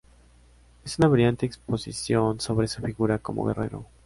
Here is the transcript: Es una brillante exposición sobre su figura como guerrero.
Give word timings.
Es 0.83 0.97
una 0.97 1.09
brillante 1.09 1.45
exposición 1.45 2.39
sobre 2.39 2.67
su 2.67 2.81
figura 2.81 3.19
como 3.19 3.45
guerrero. 3.45 3.85